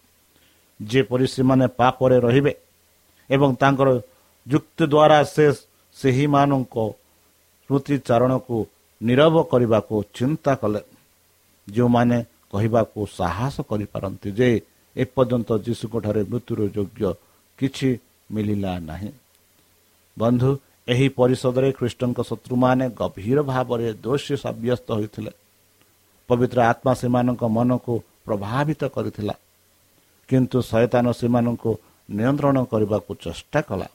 [0.80, 2.52] ଯେପରି ସେମାନେ ପାପରେ ରହିବେ
[3.30, 3.88] ଏବଂ ତାଙ୍କର
[4.46, 5.46] ଯୁକ୍ତି ଦ୍ୱାରା ସେ
[5.96, 6.76] ସେହିମାନଙ୍କ
[7.64, 8.56] ସ୍ମୃତିଚାରଣକୁ
[9.00, 10.80] ନିରବ କରିବାକୁ ଚିନ୍ତା କଲେ।
[11.68, 12.18] ଯେଉଁମାନେ
[12.52, 14.48] କହିବାକୁ ସାହସ କରିପାରନ୍ତି ଯେ
[14.96, 17.02] ଏପର୍ଯ୍ୟନ୍ତ ଯୀଶୁଙ୍କଠାରେ ମୃତ୍ୟୁର ଯୋଗ୍ୟ
[17.58, 17.88] କିଛି
[18.30, 19.10] ମିଳିଲା ନାହିଁ।
[20.16, 20.50] ବନ୍ଧୁ
[20.92, 25.32] ଏହି ପରିଷଦରେ ଖ୍ରୀଷ୍ଟଙ୍କ ଶତ୍ରୁମାନେ ଗଭୀର ଭାବରେ ଦୋଷୀ ସାବ୍ୟସ୍ତ ହୋଇଥିଲେ।
[26.28, 27.94] ପବିତ୍ର ଆତ୍ମା ସେମାନଙ୍କ ମନକୁ
[28.26, 29.34] ପ୍ରଭାବିତ କରିଥିଲା।
[30.28, 31.70] କିନ୍ତୁ ଶୟତାନ ସେମାନଙ୍କୁ
[32.08, 33.88] ନିୟନ୍ତ୍ରଣ କରିବାକୁ ଚେଷ୍ଟା କଲା।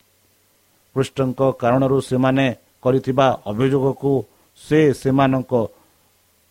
[0.95, 2.45] କୃଷ୍ଣଙ୍କ କାରଣରୁ ସେମାନେ
[2.83, 4.11] କରିଥିବା ଅଭିଯୋଗକୁ
[4.57, 5.53] ସେ ସେମାନଙ୍କ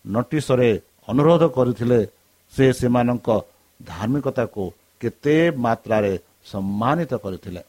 [0.05, 0.69] ନୋଟିସରେ
[1.07, 1.99] ଅନୁରୋଧ କରିଥିଲେ।
[2.53, 3.27] ସେ ସେମାନଙ୍କ
[3.79, 4.63] ଧାର୍ମିକତାକୁ
[5.01, 5.35] କେତେ
[5.65, 6.13] ମାତ୍ରାରେ
[6.51, 7.61] ସମ୍ମାନିତ କରିଥିଲେ।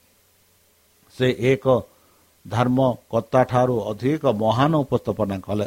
[1.14, 1.66] ସେ ଏକ
[2.44, 5.66] ଧର୍ମକର୍ତ୍ତାଠାରୁ ଅଧିକ ମହାନ ଉପସ୍ଥାପନା କଲେ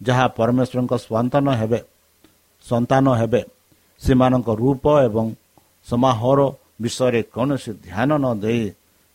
[0.00, 1.80] ଯାହା ପରମେଶ୍ୱରଙ୍କ ସନ୍ତାନ ହେବେ
[2.64, 3.42] ସନ୍ତାନ ହେବେ।
[4.02, 5.26] ସେମାନଙ୍କ ରୂପ ଏବଂ
[5.86, 6.40] ସମାହର
[6.82, 8.64] ବିଷୟରେ କୌଣସି ଧ୍ୟାନ ନ ଦେଇ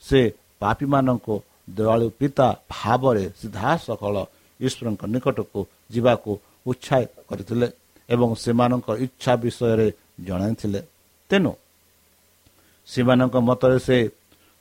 [0.04, 0.20] ସେ
[0.62, 1.36] ପାପୀମାନଙ୍କୁ
[1.78, 4.16] ଦୟାଳୁ ପିତା ଭାବରେ ସିଧାସଖଳ
[4.60, 5.60] ଈଶ୍ୱରଙ୍କ ନିକଟକୁ
[5.94, 6.32] ଯିବାକୁ
[6.70, 7.68] ଉତ୍ସାହିତ କରିଥିଲେ
[8.10, 9.88] ଏବଂ ସେମାନଙ୍କ ଇଚ୍ଛା ବିଷୟରେ
[10.28, 10.82] ଜଣାଇଥିଲେ।
[11.30, 11.52] ତେଣୁ
[12.88, 13.98] ସେମାନଙ୍କ ମତରେ ସେ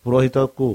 [0.04, 0.66] ପୁରୋହିତକୁ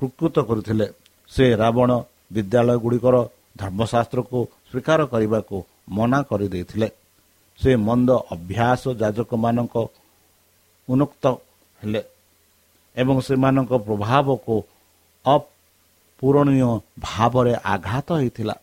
[0.00, 0.86] ପ୍ରକୃତ କରୁଥିଲେ।
[1.32, 1.90] ସେ ରାବଣ
[2.34, 3.16] ବିଦ୍ୟାଳୟ ଗୁଡ଼ିକର
[3.60, 4.38] ଧର୍ମଶାସ୍ତ୍ରକୁ
[4.70, 5.56] ସ୍ୱୀକାର କରିବାକୁ
[5.96, 6.88] ମନା କରିଦେଇଥିଲେ।
[7.60, 9.74] ସେ ମନ୍ଦ ଅଭ୍ୟାସ ଯାଜକମାନଙ୍କ
[10.88, 11.24] ଉନ୍ନୁକ୍ତ
[11.80, 12.00] ହେଲେ
[12.96, 14.54] ଏବଂ ସେମାନଙ୍କ ପ୍ରଭାବକୁ
[15.24, 16.70] ଅପୂରଣୀୟ
[17.06, 18.54] ଭାବରେ ଆଘାତ ହୋଇଥିଲା।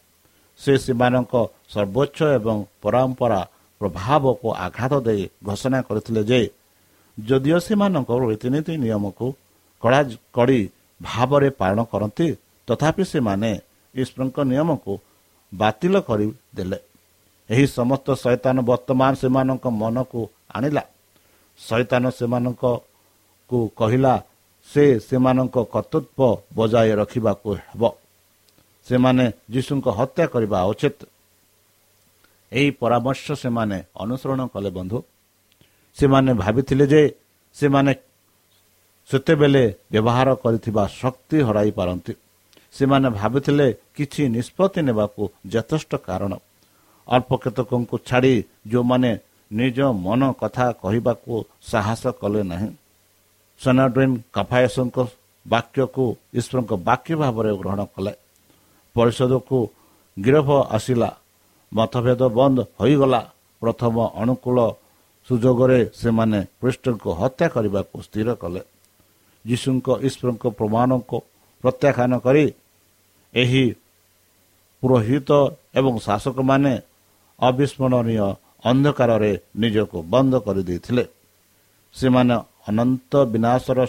[0.60, 1.34] ସେ ସେମାନଙ୍କ
[1.74, 3.42] ସର୍ବୋଚ୍ଚ ଏବଂ ପରମ୍ପରା
[3.82, 6.40] ପ୍ରଭାବକୁ ଆଘାତ ଦେଇ ଘୋଷଣା କରିଥିଲେ ଯେ
[7.18, 9.28] ଯଦିଓ ସେମାନଙ୍କ ରୀତିନୀତି ନିୟମକୁ
[9.84, 10.02] କଡ଼ା
[10.36, 10.60] କଡ଼ି
[11.02, 12.28] ଭାବରେ ପାଳନ କରନ୍ତି
[12.68, 13.52] ତଥାପି ସେମାନେ
[13.96, 14.94] ଈଶ୍ୱରଙ୍କ ନିୟମକୁ
[15.52, 16.80] ବାତିଲ କରିଦେଲେ।
[17.50, 20.22] ଏହି ସମସ୍ତ ଶୈତାନ ବର୍ତ୍ତମାନ ସେମାନଙ୍କ ମନକୁ
[20.56, 20.84] ଆଣିଲା।
[21.58, 24.14] ଶୈତାନ ସେମାନଙ୍କୁ କହିଲା
[24.74, 27.84] ସେ ସେମାନଙ୍କ କର୍ତ୍ତୃତ୍ୱ ବଜାୟ ରଖିବାକୁ ହେବ।
[28.88, 31.00] ସେମାନେ ଯୀଶୁଙ୍କ ହତ୍ୟା କରିବା ଉଚିତ।
[32.52, 35.00] ଏହି ପରାମର୍ଶ ସେମାନେ ଅନୁସରଣ କଲେ ବନ୍ଧୁ।
[35.98, 37.02] ସେମାନେ ଭାବିଥିଲେ ଯେ
[37.56, 37.92] ସେମାନେ
[39.10, 42.14] ସେତେବେଳେ ବ୍ୟବହାର କରିଥିବା ଶକ୍ତି ହରାଇ ପାରନ୍ତି।
[42.78, 46.34] ସେମାନେ ଭାବିଥିଲେ କିଛି ନିଷ୍ପତ୍ତି ନେବାକୁ ଯଥେଷ୍ଟ କାରଣ।
[47.08, 48.34] ଅଳ୍ପ କେତେକଙ୍କୁ ଛାଡ଼ି
[48.67, 49.12] ଯେଉଁମାନେ
[49.52, 52.70] ନିଜ ମନ କଥା କହିବାକୁ ସାହସ କଲେ ନାହିଁ।
[53.60, 54.98] ସେନାଡ୍ରିନ୍ କଫାୟସଙ୍କ
[55.46, 58.13] ବାକ୍ୟକୁ ଈଶ୍ୱରଙ୍କ ବାକ୍ୟ ଭାବରେ ଗ୍ରହଣ କଲେ।
[58.96, 59.58] ପରିଷଦକୁ
[60.17, 61.10] ଗିରଫ ଆସିଲା।
[61.72, 63.22] ମତଭେଦ ବନ୍ଦ ହୋଇଗଲା।
[63.62, 64.58] ପ୍ରଥମ ଅନୁକୂଳ
[65.28, 68.62] ସୁଯୋଗରେ ସେମାନେ ଖ୍ରୀଷ୍ଟଙ୍କୁ ହତ୍ୟା କରିବାକୁ ସ୍ଥିର କଲେ।
[69.46, 71.17] ଯୀଶୁଙ୍କ ଈଶ୍ୱରଙ୍କ ପ୍ରମାଣକୁ
[71.63, 72.46] ପ୍ରତ୍ୟାଖ୍ୟାନ କରି
[73.34, 73.65] ଏହି
[74.84, 75.32] ପୁରୋହିତ
[75.80, 76.74] ଏବଂ ଶାସକମାନେ
[77.39, 78.28] ଅବିସ୍ମରଣୀୟ
[78.69, 81.04] ଅନ୍ଧକାରରେ ନିଜକୁ ବନ୍ଦ କରିଦେଇଥିଲେ।
[81.95, 82.36] ସେମାନେ
[82.69, 83.80] ଅନନ୍ତ ବିନାଶର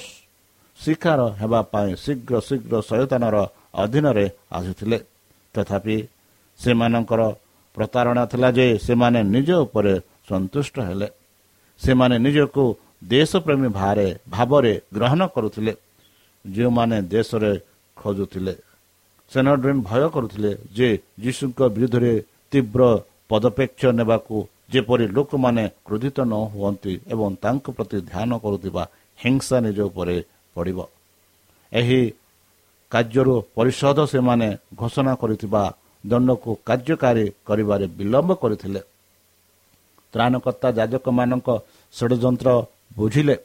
[0.79, 3.37] ଶିକାର ହେବା ପାଇଁ ଶୀଘ୍ର ଶୀଘ୍ର ସଚେତନର
[3.83, 4.27] ଅଧୀନରେ
[4.59, 4.99] ଆସୁଥିଲେ।
[5.55, 5.97] ତଥାପି
[6.61, 7.21] ସେମାନଙ୍କର
[7.77, 9.95] ପ୍ରତାରଣା ଥିଲା ଯେ ସେମାନେ ନିଜ ଉପରେ
[10.29, 11.09] ସନ୍ତୁଷ୍ଟ ହେଲେ।
[11.81, 12.65] ସେମାନେ ନିଜକୁ
[13.05, 15.73] ଦେଶପ୍ରେମୀ ଭାରେ ଭାବରେ ଗ୍ରହଣ କରୁଥିଲେ।
[16.45, 17.53] ଯେଉଁମାନେ ଦେଶରେ
[17.97, 18.55] ଖୋଜୁଥିଲେ
[19.33, 20.89] ସେନାଡ୍ରିନ୍ ଭୟ କରୁଥିଲେ ଯେ
[21.21, 22.13] ଯୀଶୁଙ୍କ ବିରୁଦ୍ଧରେ
[22.51, 22.83] ତୀବ୍ର
[23.31, 24.37] ପଦପେକ୍ଷ ନେବାକୁ
[24.73, 28.83] ଯେପରି ଲୋକମାନେ କ୍ରୋଧିତ ନ ହୁଅନ୍ତି ଏବଂ ତାଙ୍କ ପ୍ରତି ଧ୍ୟାନ କରୁଥିବା
[29.19, 30.17] ହିଂସା ନିଜ ଉପରେ
[30.57, 30.79] ପଡ଼ିବ।
[31.73, 32.01] ଏହି
[32.93, 34.49] କାର୍ଯ୍ୟରୁ ପରିଷଦ ସେମାନେ
[34.81, 35.63] ଘୋଷଣା କରିଥିବା
[36.05, 38.81] ଦଣ୍ଡକୁ କାର୍ଯ୍ୟକାରୀ କରିବାରେ ବିଳମ୍ବ କରିଥିଲେ।
[40.15, 41.49] ତ୍ରାଣକର୍ତ୍ତା ଯାଜକମାନଙ୍କ
[41.95, 42.49] ଷଡ଼ଯନ୍ତ୍ର
[42.97, 43.37] ବୁଝିଲେ।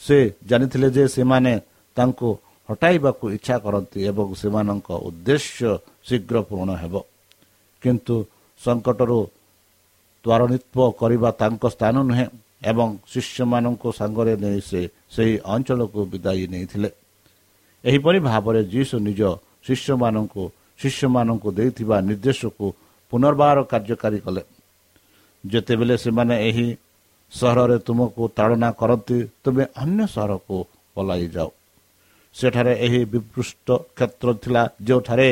[0.00, 1.52] ସେ ଜାଣିଥିଲେ ଯେ ସେମାନେ
[1.96, 2.28] ତାଙ୍କୁ
[2.68, 5.70] ହଟାଇବାକୁ ଇଚ୍ଛା କରନ୍ତି ଏବଂ ସେମାନଙ୍କ ଉଦ୍ଦେଶ୍ୟ
[6.06, 6.94] ଶୀଘ୍ର ପୂରଣ ହେବ।
[7.82, 8.16] କିନ୍ତୁ
[8.60, 9.20] ସଙ୍କଟରୁ
[10.24, 12.26] ତ୍ୱରାନ୍ୱିତ କରିବା ତାଙ୍କ ସ୍ଥାନ ନୁହେଁ
[12.70, 14.80] ଏବଂ ଶିଷ୍ୟମାନଙ୍କୁ ସାଙ୍ଗରେ ନେଇ ସେ
[15.14, 16.90] ସେହି ଅଞ୍ଚଳକୁ ବିଦାୟୀ ନେଇଥିଲେ।
[17.84, 19.20] ଏହିପରି ଭାବରେ ଯୀଶୁ ନିଜ
[19.66, 20.42] ଶିଷ୍ୟମାନଙ୍କୁ
[20.80, 22.66] ଶିଷ୍ୟମାନଙ୍କୁ ଦେଇଥିବା ନିର୍ଦ୍ଦେଶକୁ
[23.12, 24.42] ପୁନର୍ବାର କାର୍ଯ୍ୟକାରୀ କଲେ।
[25.44, 26.68] ଯେତେବେଳେ ସେମାନେ ଏହି
[27.32, 30.56] ସହରରେ ତୁମକୁ ତାଳନା କରନ୍ତି ତୁମେ ଅନ୍ୟ ସହରକୁ
[30.94, 31.48] ପଲାଇ ଯାଅ।
[32.34, 35.28] ସେଠାରେ ଏହି ବିପୃଷ୍ଟ କ୍ଷେତ୍ର ଥିଲା ଯେଉଁଠାରେ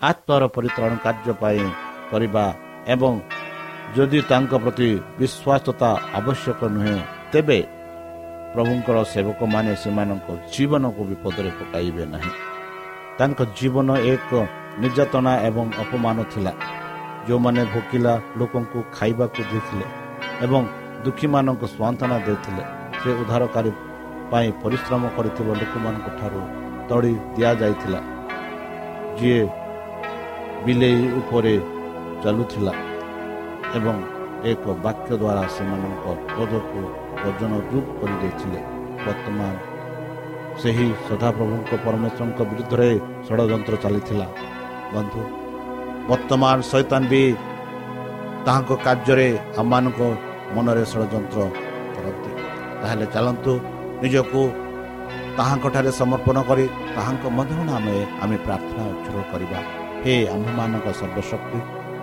[0.00, 1.64] ଆତ୍ମାର ପରିତ୍ରାଣ କାର୍ଯ୍ୟ ପାଇଁ
[2.10, 2.44] କରିବା
[2.94, 3.12] ଏବଂ
[3.96, 6.98] ଯଦି ତାଙ୍କ ପ୍ରତି ବିଶ୍ୱାସତା ଆବଶ୍ୟକ ନୁହେଁ
[7.32, 7.58] ତେବେ
[8.54, 12.32] ପ୍ରଭୁଙ୍କର ସେବକମାନେ ସେମାନଙ୍କ ଜୀବନକୁ ବିପଦରେ ପକାଇବେ ନାହିଁ।
[13.18, 14.30] ତାଙ୍କ ଜୀବନ ଏକ
[14.82, 16.52] ନିର୍ଯାତନା ଏବଂ ଅପମାନ ଥିଲା।
[17.26, 19.86] ଯେଉଁମାନେ ଭୋକିଲା ଲୋକଙ୍କୁ ଖାଇବାକୁ ଦେଇଥିଲେ
[20.44, 20.62] ଏବଂ
[21.04, 22.64] ଦୁଃଖୀମାନଙ୍କୁ ସ୍ୱାନ୍ତନା ଦେଇଥିଲେ
[23.00, 23.70] ସେ ଉଦ୍ଧାରକାରୀ
[24.30, 26.42] ପାଇଁ ପରିଶ୍ରମ କରିଥିବା ଲୋକମାନଙ୍କ ଠାରୁ
[26.88, 28.00] ତଡ଼ି ଦିଆଯାଇଥିଲା।
[29.18, 29.42] ଯିଏ
[30.64, 31.54] ବିଲେଇ ଉପରେ
[32.22, 32.74] ଚାଲୁଥିଲା
[33.78, 33.96] ଏବଂ
[34.52, 36.80] ଏକ ବାକ୍ୟ ଦ୍ୱାରା ସେମାନଙ୍କ କ୍ରୋଧକୁ
[37.28, 38.60] ଓଜନ ଦୂର କରିଦେଇଥିଲେ।
[39.04, 39.52] ବର୍ତ୍ତମାନ
[40.60, 42.90] ସେହି ସଦାପ୍ରଭୁଙ୍କ ପରମେଶ୍ୱରଙ୍କ ବିରୁଦ୍ଧରେ
[43.26, 44.26] ଷଡ଼ଯନ୍ତ୍ର ଚାଲିଥିଲା।
[44.94, 45.20] ବନ୍ଧୁ
[46.10, 47.22] ବର୍ତ୍ତମାନ ସୈତାନ ବି
[48.46, 49.28] ତାହାଙ୍କ କାର୍ଯ୍ୟରେ
[49.60, 50.00] ଆମମାନଙ୍କ
[50.54, 51.40] ମନରେ ଷଡ଼ଯନ୍ତ୍ର
[51.94, 52.30] କରନ୍ତି।
[52.80, 53.52] ତାହେଲେ ଚାଲନ୍ତୁ
[54.02, 54.40] ନିଜକୁ
[55.38, 56.64] ତାହାଙ୍କଠାରେ ସମର୍ପଣ କରି
[56.96, 59.60] ତାହାଙ୍କ ମଧ୍ୟ ନାମେ ଆମେ ପ୍ରାର୍ଥନା ଉଚ୍ଚର କରିବା।
[60.02, 61.58] ହେ ଆମ୍ଭମାନଙ୍କ ସର୍ବଶକ୍ତି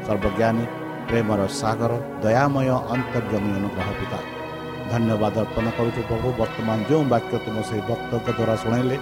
[0.08, 0.66] ସର୍ବଜ୍ଞାନୀ
[1.08, 1.92] ପ୍ରେମର ସାଗର
[2.24, 4.20] ଦୟାମୟ ଅନ୍ତର୍ଜମୀ ଅନୁଗ୍ରହ ପିତା।
[4.92, 8.98] ଧନ୍ୟବାଦ ଅର୍ପଣ କରୁଛୁ ପ୍ରଭୁ ବର୍ତ୍ତମାନ ଯେଉଁ ବାକ୍ୟ ତୁମ ସେହି ଭକ୍ତଙ୍କ ଦ୍ୱାରା ଶୁଣାଇଲେ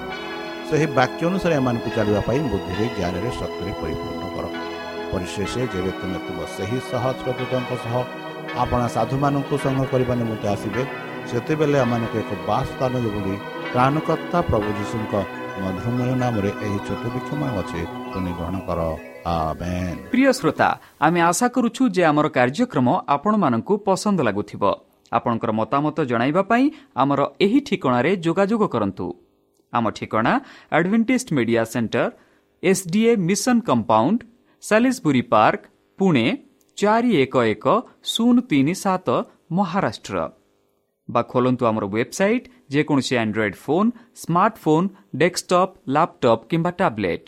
[0.69, 4.45] ସେହି ବାକ୍ୟ ଅନୁସାରେ ଏମାନଙ୍କୁ ଚାଲିବା ପାଇଁ ବୁଦ୍ଧିରେ ଜ୍ଞାନରେ ଶକ୍ତିରେ ପରିପୂର୍ଣ୍ଣ କର।
[5.11, 7.95] ପରିଶେଷ ଯେବେ ତୁମେ ତୁମ ସେହି ସହସ୍ରଦୂତଙ୍କ ସହ
[8.63, 10.83] ଆପଣା ସାଧୁମାନଙ୍କୁ ସଂଘ କରିବା ନିମନ୍ତେ ଆସିବେ
[11.29, 13.35] ସେତେବେଳେ ଏମାନଙ୍କୁ ଏକ ବାସ ସ୍ଥାନ ବୋଲି
[13.71, 15.13] ତ୍ରାଣକର୍ତ୍ତା ପ୍ରଭୁ ଯୀଶୁଙ୍କ
[15.61, 17.81] ମଧୁମୟ ନାମରେ ଏହି ଛୋଟ ବିକ୍ଷମ ଅଛି
[18.15, 18.79] ତୁମେ ଗ୍ରହଣ କର
[19.35, 20.69] ଆମେନ୍ ପ୍ରିୟ ଶ୍ରୋତା
[21.05, 24.63] ଆମେ ଆଶା କରୁଛୁ ଯେ ଆମର କାର୍ଯ୍ୟକ୍ରମ ଆପଣମାନଙ୍କୁ ପସନ୍ଦ ଲାଗୁଥିବ।
[25.11, 26.65] ଆପଣଙ୍କର ମତାମତ ଜଣାଇବା ପାଇଁ
[27.01, 29.07] ଆମର ଏହି ଠିକଣାରେ ଯୋଗାଯୋଗ କରନ୍ତୁ।
[29.73, 30.33] ଆମ ଠିକଣା
[30.77, 32.05] Adventist media centre
[32.63, 34.19] SDA mission compound
[34.63, 35.61] Salisbury Park
[35.99, 36.25] Pune
[36.77, 37.65] ଚାରି ଏକ ଏକ
[38.11, 39.07] ଶୂନ ତିନି ସାତ
[39.57, 40.17] ମହାରାଷ୍ଟ୍ର।
[41.09, 43.89] ବା ଖୋଲନ୍ତୁ ଆମର ୱେବସାଇଟ୍ ଯେକୌଣସି Android phone
[44.21, 44.87] smartphone
[45.21, 47.27] desktop laptop କିମ୍ବା ଟ୍ୟାବ୍ଲେଟ୍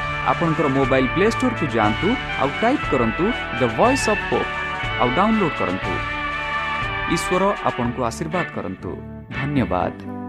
[0.29, 2.07] ଆପଣଙ୍କର ମୋବାଇଲ୍ ପ୍ଲେ ଷ୍ଟୋରକୁ ଯାଆନ୍ତୁ
[2.41, 3.25] ଆଉ ଟାଇପ୍ କରନ୍ତୁ
[3.59, 4.49] ଦ ଭଏସ୍ ଅଫ୍ ପୋପ୍
[5.01, 5.93] ଆଉ ଡାଉନଲୋଡ୍ କରନ୍ତୁ।
[7.15, 8.91] ଈଶ୍ୱର ଆପଣଙ୍କୁ ଆଶୀର୍ବାଦ କରନ୍ତୁ।
[9.37, 10.20] ଧନ୍ୟବାଦ।